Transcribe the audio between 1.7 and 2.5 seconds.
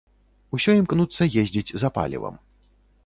за палівам.